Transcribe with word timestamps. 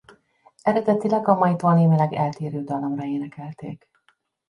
Eredetileg 0.61 1.27
a 1.27 1.33
maitól 1.35 1.73
némileg 1.73 2.13
eltérő 2.13 2.63
dallamra 2.63 3.05
énekelték. 3.05 3.89